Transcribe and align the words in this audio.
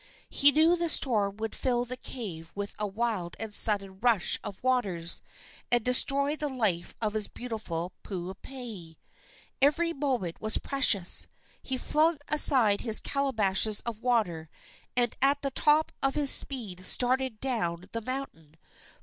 He 0.31 0.51
knew 0.51 0.75
the 0.75 0.89
storm 0.89 1.37
would 1.37 1.53
fill 1.53 1.85
the 1.85 1.95
cave 1.95 2.51
with 2.55 2.73
a 2.79 2.87
wild 2.87 3.35
and 3.39 3.53
sudden 3.53 3.99
rush 3.99 4.39
of 4.43 4.63
waters, 4.63 5.21
and 5.71 5.85
destroy 5.85 6.35
the 6.35 6.49
life 6.49 6.95
of 6.99 7.13
his 7.13 7.27
beautiful 7.27 7.91
Puupehe. 8.03 8.95
Every 9.61 9.93
moment 9.93 10.41
was 10.41 10.57
precious. 10.57 11.27
He 11.61 11.77
flung 11.77 12.17
aside 12.29 12.81
his 12.81 12.99
calabashes 12.99 13.81
of 13.81 13.99
water, 14.01 14.49
and 14.97 15.15
at 15.21 15.43
the 15.43 15.51
top 15.51 15.91
of 16.01 16.15
his 16.15 16.31
speed 16.31 16.83
started 16.83 17.39
down 17.39 17.87
the 17.91 18.01
mountain. 18.01 18.57